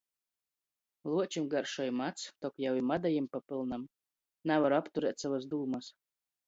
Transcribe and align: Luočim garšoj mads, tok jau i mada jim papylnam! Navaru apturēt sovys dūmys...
Luočim 1.11 1.45
garšoj 1.51 1.87
mads, 1.99 2.25
tok 2.47 2.57
jau 2.65 2.73
i 2.81 2.87
mada 2.93 3.13
jim 3.17 3.31
papylnam! 3.37 3.85
Navaru 4.55 4.83
apturēt 4.83 5.27
sovys 5.27 5.49
dūmys... 5.55 5.95